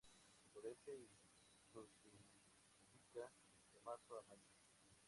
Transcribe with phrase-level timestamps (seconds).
[0.51, 1.07] Florece y
[1.71, 3.31] fructifica
[3.71, 4.47] de Marzo a Mayo.